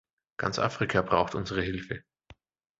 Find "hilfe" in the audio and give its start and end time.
1.61-2.03